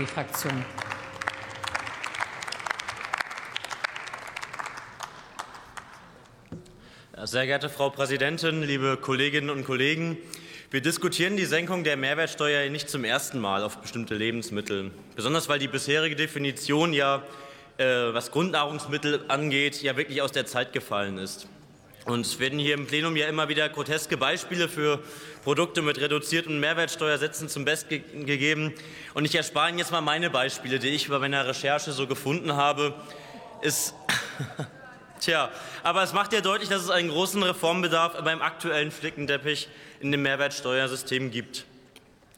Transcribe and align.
SPD-Fraktion. 0.00 0.64
Sehr 7.22 7.46
geehrte 7.46 7.68
Frau 7.68 7.90
Präsidentin, 7.90 8.62
liebe 8.62 8.96
Kolleginnen 8.96 9.50
und 9.50 9.64
Kollegen! 9.64 10.16
Wir 10.70 10.80
diskutieren 10.80 11.36
die 11.36 11.44
Senkung 11.44 11.84
der 11.84 11.96
Mehrwertsteuer 11.96 12.68
nicht 12.70 12.88
zum 12.88 13.04
ersten 13.04 13.40
Mal 13.40 13.62
auf 13.62 13.78
bestimmte 13.78 14.14
Lebensmittel, 14.14 14.92
besonders 15.16 15.48
weil 15.48 15.58
die 15.58 15.68
bisherige 15.68 16.16
Definition 16.16 16.92
ja, 16.92 17.22
äh, 17.76 17.84
was 17.84 18.30
Grundnahrungsmittel 18.30 19.24
angeht, 19.28 19.82
ja 19.82 19.96
wirklich 19.96 20.22
aus 20.22 20.32
der 20.32 20.46
Zeit 20.46 20.72
gefallen 20.72 21.18
ist. 21.18 21.48
Und 22.06 22.26
es 22.26 22.38
werden 22.38 22.58
hier 22.58 22.74
im 22.74 22.86
Plenum 22.86 23.16
ja 23.16 23.26
immer 23.28 23.48
wieder 23.48 23.68
groteske 23.68 24.16
Beispiele 24.16 24.68
für 24.68 25.02
Produkte 25.44 25.82
mit 25.82 26.00
reduzierten 26.00 26.58
Mehrwertsteuersätzen 26.58 27.48
zum 27.48 27.64
Besten 27.64 28.26
gegeben. 28.26 28.72
Und 29.14 29.24
ich 29.24 29.34
erspare 29.34 29.68
Ihnen 29.68 29.78
jetzt 29.78 29.92
mal 29.92 30.00
meine 30.00 30.30
Beispiele, 30.30 30.78
die 30.78 30.88
ich 30.88 31.08
bei 31.08 31.18
meiner 31.18 31.46
Recherche 31.46 31.92
so 31.92 32.06
gefunden 32.06 32.54
habe. 32.56 32.94
Ist 33.60 33.94
Tja, 35.20 35.50
aber 35.82 36.02
es 36.02 36.14
macht 36.14 36.32
ja 36.32 36.40
deutlich, 36.40 36.70
dass 36.70 36.82
es 36.82 36.88
einen 36.88 37.10
großen 37.10 37.42
Reformbedarf 37.42 38.24
beim 38.24 38.40
aktuellen 38.40 38.90
Flickenteppich 38.90 39.68
in 40.00 40.12
dem 40.12 40.22
Mehrwertsteuersystem 40.22 41.30
gibt. 41.30 41.66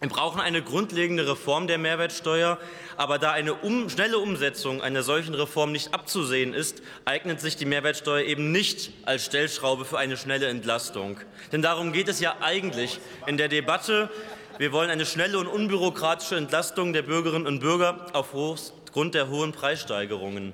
Wir 0.03 0.09
brauchen 0.09 0.41
eine 0.41 0.63
grundlegende 0.63 1.29
Reform 1.29 1.69
der 1.69 1.79
Mehrwertsteuer, 1.79 2.59
aber 2.97 3.21
da 3.21 3.31
eine 3.31 3.55
um, 3.55 3.89
schnelle 3.89 4.19
Umsetzung 4.19 4.83
einer 4.83 5.05
solchen 5.05 5.33
Reform 5.33 5.71
nicht 5.71 5.95
abzusehen 5.95 6.55
ist, 6.55 6.83
eignet 7.05 7.41
sich 7.41 7.55
die 7.55 7.67
Mehrwertsteuer 7.67 8.25
eben 8.25 8.51
nicht 8.51 8.91
als 9.05 9.25
Stellschraube 9.25 9.85
für 9.85 9.99
eine 9.99 10.17
schnelle 10.17 10.49
Entlastung. 10.49 11.21
Denn 11.53 11.63
darum 11.63 11.93
geht 11.93 12.09
es 12.09 12.19
ja 12.19 12.35
eigentlich 12.41 12.99
in 13.29 13.37
der 13.37 13.47
Debatte. 13.47 14.11
Wir 14.59 14.73
wollen 14.73 14.91
eine 14.91 15.07
schnelle 15.07 15.39
und 15.39 15.47
unbürokratische 15.47 16.35
Entlastung 16.35 16.93
der 16.93 17.03
Bürgerinnen 17.03 17.47
und 17.47 17.61
Bürger 17.61 18.07
aufgrund 18.13 19.15
der 19.15 19.29
hohen 19.29 19.53
Preissteigerungen. 19.53 20.53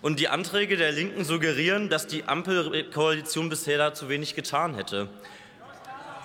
Und 0.00 0.18
die 0.18 0.26
Anträge 0.26 0.76
der 0.76 0.90
Linken 0.90 1.24
suggerieren, 1.24 1.88
dass 1.88 2.08
die 2.08 2.24
Ampelkoalition 2.24 3.48
bisher 3.48 3.78
da 3.78 3.94
zu 3.94 4.08
wenig 4.08 4.34
getan 4.34 4.74
hätte. 4.74 5.08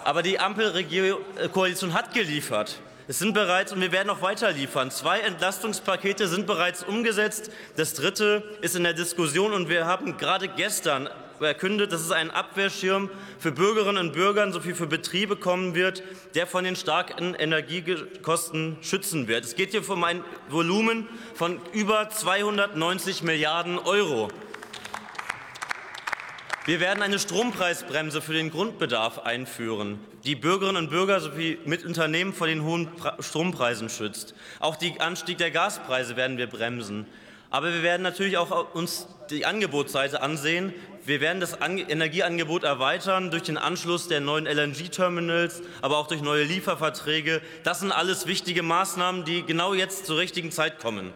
Aber 0.07 0.23
die 0.23 0.39
Ampelkoalition 0.39 1.93
hat 1.93 2.13
geliefert. 2.13 2.79
Es 3.09 3.19
sind 3.19 3.33
bereits, 3.33 3.73
und 3.73 3.81
wir 3.81 3.91
werden 3.91 4.07
noch 4.07 4.21
weiter 4.21 4.53
liefern, 4.53 4.89
zwei 4.89 5.19
Entlastungspakete 5.19 6.29
sind 6.29 6.47
bereits 6.47 6.81
umgesetzt. 6.81 7.51
Das 7.75 7.93
dritte 7.93 8.41
ist 8.61 8.77
in 8.77 8.83
der 8.83 8.93
Diskussion, 8.93 9.51
und 9.51 9.67
wir 9.67 9.85
haben 9.85 10.15
gerade 10.15 10.47
gestern 10.47 11.09
verkündet, 11.39 11.91
dass 11.91 11.99
es 11.99 12.11
einen 12.11 12.31
Abwehrschirm 12.31 13.09
für 13.37 13.51
Bürgerinnen 13.51 13.97
und 13.97 14.13
Bürger 14.13 14.49
sowie 14.49 14.75
für 14.75 14.87
Betriebe 14.87 15.35
kommen 15.35 15.75
wird, 15.75 16.03
der 16.35 16.47
von 16.47 16.63
den 16.63 16.77
starken 16.77 17.35
Energiekosten 17.35 18.77
schützen 18.79 19.27
wird. 19.27 19.43
Es 19.43 19.55
geht 19.55 19.71
hier 19.71 19.89
um 19.89 20.05
ein 20.05 20.23
Volumen 20.47 21.09
von 21.35 21.59
über 21.73 22.09
290 22.09 23.23
Milliarden 23.23 23.77
Euro. 23.77 24.29
Wir 26.67 26.81
werden 26.81 27.01
eine 27.01 27.17
Strompreisbremse 27.17 28.21
für 28.21 28.33
den 28.33 28.51
Grundbedarf 28.51 29.19
einführen, 29.19 30.01
die 30.25 30.35
Bürgerinnen 30.35 30.75
und 30.83 30.89
Bürger 30.89 31.21
sowie 31.21 31.57
mit 31.63 31.85
Unternehmen 31.85 32.33
vor 32.33 32.47
den 32.47 32.61
hohen 32.65 32.89
Strompreisen 33.21 33.87
schützt. 33.87 34.35
Auch 34.59 34.75
den 34.75 34.99
Anstieg 34.99 35.37
der 35.37 35.49
Gaspreise 35.49 36.17
werden 36.17 36.37
wir 36.37 36.47
bremsen. 36.47 37.05
Aber 37.49 37.73
wir 37.73 37.83
werden 37.83 38.01
natürlich 38.01 38.37
auch 38.37 38.75
uns 38.75 39.07
die 39.29 39.45
Angebotsseite 39.45 40.21
ansehen. 40.21 40.73
Wir 41.05 41.21
werden 41.21 41.39
das 41.39 41.57
Energieangebot 41.61 42.65
erweitern 42.65 43.31
durch 43.31 43.43
den 43.43 43.57
Anschluss 43.57 44.09
der 44.09 44.19
neuen 44.19 44.45
LNG-Terminals, 44.45 45.61
aber 45.81 45.97
auch 45.97 46.07
durch 46.07 46.21
neue 46.21 46.43
Lieferverträge. 46.43 47.41
Das 47.63 47.79
sind 47.79 47.93
alles 47.93 48.27
wichtige 48.27 48.61
Maßnahmen, 48.61 49.23
die 49.23 49.43
genau 49.43 49.73
jetzt 49.73 50.05
zur 50.05 50.17
richtigen 50.17 50.51
Zeit 50.51 50.79
kommen. 50.79 51.13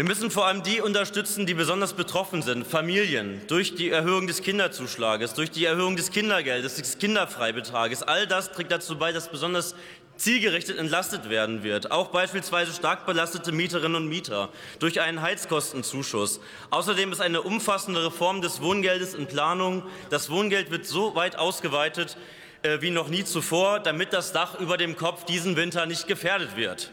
Wir 0.00 0.06
müssen 0.06 0.30
vor 0.30 0.46
allem 0.46 0.62
die 0.62 0.80
unterstützen, 0.80 1.44
die 1.44 1.52
besonders 1.52 1.92
betroffen 1.92 2.40
sind, 2.40 2.66
Familien, 2.66 3.42
durch 3.48 3.74
die 3.74 3.90
Erhöhung 3.90 4.26
des 4.26 4.40
Kinderzuschlages, 4.40 5.34
durch 5.34 5.50
die 5.50 5.66
Erhöhung 5.66 5.94
des 5.94 6.10
Kindergeldes, 6.10 6.76
des 6.76 6.96
Kinderfreibetrages. 6.96 8.02
All 8.02 8.26
das 8.26 8.50
trägt 8.50 8.72
dazu 8.72 8.96
bei, 8.96 9.12
dass 9.12 9.28
besonders 9.28 9.74
zielgerichtet 10.16 10.78
entlastet 10.78 11.28
werden 11.28 11.62
wird, 11.64 11.90
auch 11.90 12.08
beispielsweise 12.08 12.72
stark 12.72 13.04
belastete 13.04 13.52
Mieterinnen 13.52 13.96
und 13.96 14.08
Mieter 14.08 14.48
durch 14.78 15.02
einen 15.02 15.20
Heizkostenzuschuss. 15.20 16.40
Außerdem 16.70 17.12
ist 17.12 17.20
eine 17.20 17.42
umfassende 17.42 18.02
Reform 18.02 18.40
des 18.40 18.62
Wohngeldes 18.62 19.12
in 19.12 19.26
Planung. 19.26 19.82
Das 20.08 20.30
Wohngeld 20.30 20.70
wird 20.70 20.86
so 20.86 21.14
weit 21.14 21.36
ausgeweitet 21.36 22.16
äh, 22.62 22.80
wie 22.80 22.90
noch 22.90 23.08
nie 23.08 23.24
zuvor, 23.24 23.80
damit 23.80 24.14
das 24.14 24.32
Dach 24.32 24.58
über 24.60 24.78
dem 24.78 24.96
Kopf 24.96 25.26
diesen 25.26 25.56
Winter 25.56 25.84
nicht 25.84 26.06
gefährdet 26.06 26.56
wird. 26.56 26.90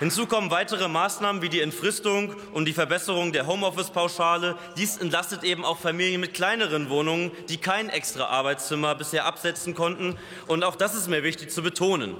Hinzu 0.00 0.26
kommen 0.26 0.50
weitere 0.50 0.88
Maßnahmen 0.88 1.42
wie 1.42 1.50
die 1.50 1.60
Entfristung 1.60 2.34
und 2.54 2.64
die 2.64 2.72
Verbesserung 2.72 3.32
der 3.32 3.46
Homeoffice-Pauschale. 3.46 4.56
Dies 4.78 4.96
entlastet 4.96 5.44
eben 5.44 5.62
auch 5.62 5.76
Familien 5.76 6.22
mit 6.22 6.32
kleineren 6.32 6.88
Wohnungen, 6.88 7.32
die 7.50 7.58
kein 7.58 7.90
extra 7.90 8.24
Arbeitszimmer 8.24 8.94
bisher 8.94 9.26
absetzen 9.26 9.74
konnten. 9.74 10.16
Und 10.46 10.64
auch 10.64 10.74
das 10.74 10.94
ist 10.94 11.08
mir 11.08 11.22
wichtig 11.22 11.50
zu 11.50 11.62
betonen. 11.62 12.16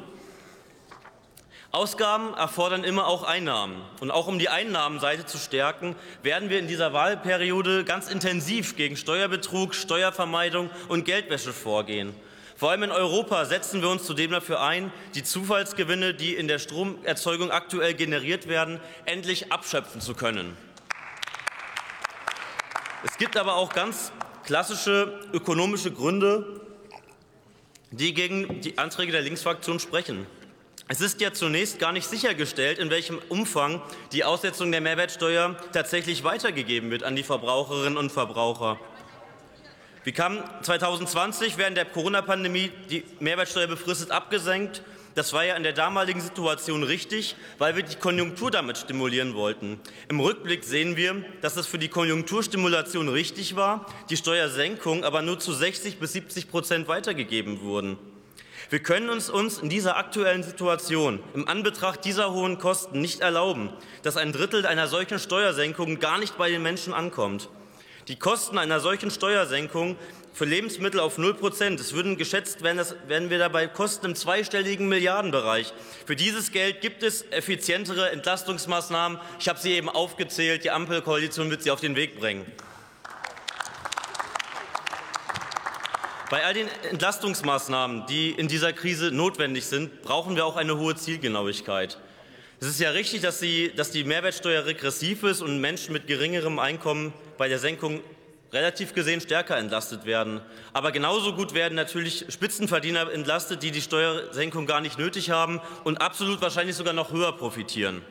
Ausgaben 1.73 2.35
erfordern 2.35 2.85
immer 2.85 3.07
auch 3.07 3.23
Einnahmen. 3.23 3.81
Und 4.01 4.11
auch 4.11 4.27
um 4.27 4.39
die 4.39 4.51
Einnahmenseite 4.51 5.25
zu 5.25 5.39
stärken, 5.39 5.97
werden 6.23 6.51
wir 6.51 6.59
in 6.59 6.69
dieser 6.69 6.93
Wahlperiode 6.93 7.85
ganz 7.85 8.11
intensiv 8.11 8.77
gegen 8.77 8.99
Steuerbetrug, 8.99 9.75
Steuervermeidung 9.75 10.69
und 10.89 11.07
Geldwäsche 11.07 11.55
vorgehen. 11.55 12.15
Vor 12.61 12.73
allem 12.73 12.83
in 12.83 12.91
Europa 12.91 13.47
setzen 13.47 13.81
wir 13.81 13.89
uns 13.89 14.05
zudem 14.05 14.33
dafür 14.33 14.61
ein, 14.61 14.93
die 15.15 15.23
Zufallsgewinne, 15.23 16.13
die 16.13 16.35
in 16.35 16.47
der 16.47 16.59
Stromerzeugung 16.59 17.51
aktuell 17.51 17.95
generiert 17.95 18.49
werden, 18.49 18.81
endlich 19.07 19.51
abschöpfen 19.51 20.03
zu 20.03 20.13
können. 20.13 20.59
Es 23.03 23.17
gibt 23.17 23.39
aber 23.39 23.55
auch 23.55 23.73
ganz 23.73 24.13
klassische 24.45 25.21
ökonomische 25.33 25.91
Gründe, 25.91 26.61
die 27.93 28.13
gegen 28.13 28.61
die 28.61 28.77
Anträge 28.77 29.11
der 29.11 29.23
Linksfraktion 29.23 29.81
sprechen. 29.81 30.27
Es 30.87 31.01
ist 31.01 31.19
ja 31.23 31.33
zunächst 31.33 31.79
gar 31.79 31.93
nicht 31.93 32.09
sichergestellt, 32.09 32.79
in 32.79 32.91
welchem 32.91 33.23
Umfang 33.31 33.81
die 34.13 34.25
Aussetzung 34.25 34.71
der 34.71 34.83
Mehrwertsteuer 34.83 35.57
tatsächlich 35.73 36.25
weitergegeben 36.25 36.91
wird 36.91 37.05
an 37.05 37.17
die 37.17 37.23
Verbraucherinnen 37.23 37.97
und 37.97 38.13
Verbraucher. 38.13 38.79
Wir 40.03 40.15
kamen 40.15 40.43
2020 40.63 41.59
während 41.59 41.77
der 41.77 41.85
Corona-Pandemie 41.85 42.73
die 42.89 43.05
Mehrwertsteuer 43.21 43.67
befristet 43.67 44.11
abgesenkt. 44.11 44.81
Das 45.15 45.35
war 45.35 45.45
ja 45.45 45.57
in 45.57 45.63
der 45.63 45.75
damaligen 45.75 46.23
Situation 46.23 46.85
richtig, 46.85 47.37
weil 47.59 47.77
wir 47.77 47.83
die 47.83 47.97
Konjunktur 47.97 48.51
damit 48.51 48.79
stimulieren 48.79 49.35
wollten. 49.35 49.79
Im 50.09 50.21
Rückblick 50.21 50.65
sehen 50.65 50.97
wir, 50.97 51.23
dass 51.43 51.59
es 51.59 51.67
für 51.67 51.79
die 51.79 51.89
Konjunkturstimulation 51.89 53.11
richtig 53.11 53.57
war, 53.57 53.85
die 54.09 54.17
Steuersenkung 54.17 55.05
aber 55.05 55.21
nur 55.21 55.39
zu 55.39 55.53
60 55.53 55.99
bis 55.99 56.15
70 56.15 56.49
Prozent 56.49 56.89
weitergegeben 56.89 57.61
wurden. 57.61 57.99
Wir 58.71 58.79
können 58.79 59.11
uns, 59.11 59.29
uns 59.29 59.59
in 59.59 59.69
dieser 59.69 59.99
aktuellen 59.99 60.45
Situation 60.45 61.21
im 61.35 61.47
Anbetracht 61.47 62.07
dieser 62.07 62.33
hohen 62.33 62.57
Kosten 62.57 63.03
nicht 63.03 63.21
erlauben, 63.21 63.69
dass 64.03 64.17
ein 64.17 64.33
Drittel 64.33 64.65
einer 64.65 64.87
solchen 64.87 65.19
Steuersenkung 65.19 65.99
gar 65.99 66.17
nicht 66.17 66.39
bei 66.39 66.49
den 66.49 66.63
Menschen 66.63 66.95
ankommt. 66.95 67.51
Die 68.11 68.19
Kosten 68.19 68.59
einer 68.59 68.81
solchen 68.81 69.09
Steuersenkung 69.13 69.97
für 70.33 70.45
Lebensmittel 70.45 70.99
auf 70.99 71.17
0 71.17 71.35
Prozent. 71.35 71.79
Es 71.79 71.93
würden 71.93 72.17
geschätzt 72.17 72.61
werden, 72.65 72.77
das 72.77 72.97
werden 73.07 73.31
wir 73.31 73.39
dabei 73.39 73.69
Kosten 73.69 74.07
im 74.07 74.15
zweistelligen 74.17 74.89
Milliardenbereich. 74.89 75.73
Für 76.07 76.17
dieses 76.17 76.51
Geld 76.51 76.81
gibt 76.81 77.05
es 77.05 77.23
effizientere 77.31 78.11
Entlastungsmaßnahmen. 78.11 79.21
Ich 79.39 79.49
habe 79.49 79.61
sie 79.61 79.75
eben 79.75 79.89
aufgezählt. 79.89 80.65
Die 80.65 80.73
Ampelkoalition 80.73 81.51
wird 81.51 81.63
sie 81.63 81.71
auf 81.71 81.81
den 81.81 81.95
Weg 81.95 82.19
bringen. 82.19 82.51
Bei 86.31 86.45
all 86.45 86.55
den 86.55 86.67
Entlastungsmaßnahmen, 86.91 88.07
die 88.07 88.33
in 88.33 88.49
dieser 88.49 88.73
Krise 88.73 89.13
notwendig 89.13 89.67
sind, 89.67 90.03
brauchen 90.03 90.35
wir 90.35 90.47
auch 90.47 90.57
eine 90.57 90.77
hohe 90.79 90.97
Zielgenauigkeit. 90.97 91.97
Es 92.63 92.67
ist 92.67 92.81
ja 92.81 92.91
richtig, 92.91 93.23
dass 93.23 93.41
die, 93.41 93.73
dass 93.75 93.91
die 93.91 94.05
Mehrwertsteuer 94.05 94.67
regressiv 94.67 95.23
ist 95.23 95.41
und 95.41 95.63
Menschen 95.63 95.95
mit 95.95 96.07
geringerem 96.07 96.59
Einkommen 96.59 97.15
bei 97.39 97.49
der 97.49 97.59
Senkung 97.59 98.03
relativ 98.53 98.93
gesehen 98.93 99.23
stärker 99.23 99.57
entlastet 99.57 100.05
werden. 100.05 100.43
Aber 100.75 100.93
genauso 100.93 101.35
gut 101.35 101.55
werden 101.55 101.75
natürlich 101.75 102.27
Spitzenverdiener 102.29 103.11
entlastet, 103.11 103.63
die 103.63 103.71
die 103.71 103.81
Steuersenkung 103.81 104.67
gar 104.67 104.83
nicht 104.83 104.99
nötig 104.99 105.31
haben 105.31 105.59
und 105.85 106.03
absolut 106.03 106.43
wahrscheinlich 106.43 106.77
sogar 106.77 106.93
noch 106.93 107.13
höher 107.13 107.33
profitieren. 107.33 108.03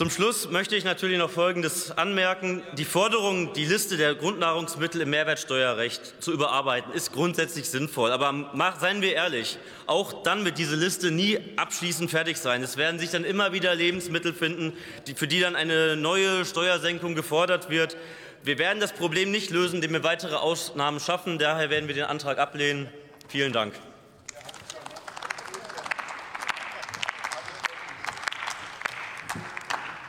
Zum 0.00 0.08
Schluss 0.08 0.48
möchte 0.50 0.76
ich 0.76 0.84
natürlich 0.84 1.18
noch 1.18 1.28
Folgendes 1.28 1.90
anmerken. 1.90 2.62
Die 2.78 2.86
Forderung, 2.86 3.52
die 3.52 3.66
Liste 3.66 3.98
der 3.98 4.14
Grundnahrungsmittel 4.14 5.02
im 5.02 5.10
Mehrwertsteuerrecht 5.10 6.22
zu 6.22 6.32
überarbeiten, 6.32 6.90
ist 6.94 7.12
grundsätzlich 7.12 7.68
sinnvoll. 7.68 8.10
Aber 8.10 8.50
seien 8.80 9.02
wir 9.02 9.12
ehrlich, 9.12 9.58
auch 9.86 10.22
dann 10.22 10.46
wird 10.46 10.56
diese 10.56 10.74
Liste 10.74 11.10
nie 11.10 11.38
abschließend 11.56 12.10
fertig 12.10 12.38
sein. 12.38 12.62
Es 12.62 12.78
werden 12.78 12.98
sich 12.98 13.10
dann 13.10 13.24
immer 13.24 13.52
wieder 13.52 13.74
Lebensmittel 13.74 14.32
finden, 14.32 14.72
für 15.16 15.28
die 15.28 15.40
dann 15.40 15.54
eine 15.54 15.96
neue 15.96 16.46
Steuersenkung 16.46 17.14
gefordert 17.14 17.68
wird. 17.68 17.98
Wir 18.42 18.56
werden 18.56 18.80
das 18.80 18.94
Problem 18.94 19.30
nicht 19.30 19.50
lösen, 19.50 19.74
indem 19.74 19.92
wir 19.92 20.02
weitere 20.02 20.36
Ausnahmen 20.36 20.98
schaffen. 20.98 21.38
Daher 21.38 21.68
werden 21.68 21.88
wir 21.88 21.94
den 21.94 22.04
Antrag 22.04 22.38
ablehnen. 22.38 22.88
Vielen 23.28 23.52
Dank. 23.52 23.74